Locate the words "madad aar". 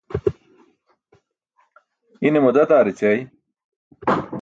2.43-2.87